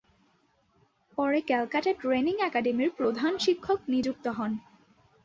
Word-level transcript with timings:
পরে 1.17 1.39
ক্যালকাটা 1.41 1.91
ট্রেনিং 2.01 2.35
একাডেমীর 2.41 2.91
প্রধান 2.97 3.33
শিক্ষক 3.37 3.79
নিযুক্ত 3.87 4.25
হন। 4.29 4.51